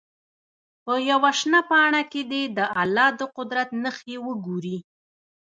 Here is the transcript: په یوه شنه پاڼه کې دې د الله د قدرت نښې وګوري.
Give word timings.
په 0.85 0.93
یوه 1.09 1.29
شنه 1.39 1.61
پاڼه 1.69 2.01
کې 2.11 2.21
دې 2.31 2.43
د 2.57 2.59
الله 2.81 3.07
د 3.19 3.21
قدرت 3.37 3.69
نښې 3.83 4.17
وګوري. 4.25 4.77